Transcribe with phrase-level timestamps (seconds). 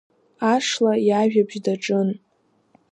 [0.51, 2.09] Ашла иажәабжь даҿын…